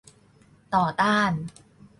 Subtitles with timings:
[0.75, 1.31] ต่อต้าน